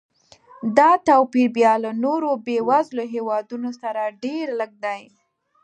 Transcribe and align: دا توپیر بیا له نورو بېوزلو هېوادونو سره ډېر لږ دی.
دا 0.77 0.91
توپیر 1.07 1.47
بیا 1.57 1.73
له 1.83 1.91
نورو 2.03 2.29
بېوزلو 2.45 3.03
هېوادونو 3.15 3.69
سره 3.81 4.01
ډېر 4.23 4.45
لږ 4.59 4.71
دی. 4.85 5.01